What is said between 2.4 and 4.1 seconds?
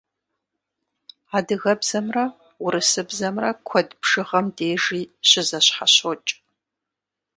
урысыбзэмрэ куэд